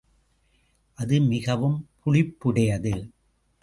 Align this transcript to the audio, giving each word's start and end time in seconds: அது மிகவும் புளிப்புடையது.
அது 0.97 1.21
மிகவும் 1.21 1.77
புளிப்புடையது. 2.01 2.93